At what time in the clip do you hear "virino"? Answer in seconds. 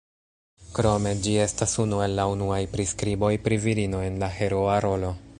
3.67-4.01